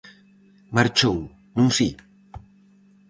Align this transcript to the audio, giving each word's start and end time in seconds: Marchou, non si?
Marchou, 0.75 1.17
non 1.57 1.69
si? 1.77 1.87